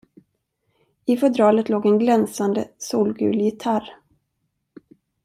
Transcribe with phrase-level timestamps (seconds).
[1.05, 3.97] I fodralet låg en glänsande, solgul gitarr.